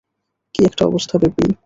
কি 0.55 0.59
একটা 0.65 0.83
অবস্থা, 0.85 1.15
বেপি? 1.17 1.45